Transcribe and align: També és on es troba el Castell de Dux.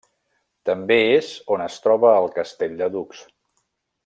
També 0.69 0.97
és 1.17 1.29
on 1.57 1.65
es 1.67 1.77
troba 1.85 2.17
el 2.23 2.29
Castell 2.39 2.77
de 2.81 2.93
Dux. 2.97 3.23